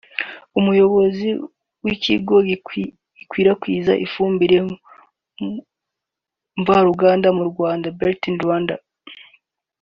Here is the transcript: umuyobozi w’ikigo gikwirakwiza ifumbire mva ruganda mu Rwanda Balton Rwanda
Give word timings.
umuyobozi 0.59 1.29
w’ikigo 1.83 2.35
gikwirakwiza 3.17 3.93
ifumbire 4.05 4.57
mva 6.61 6.77
ruganda 6.87 7.27
mu 7.37 7.43
Rwanda 7.51 7.87
Balton 7.97 8.37
Rwanda 8.43 8.75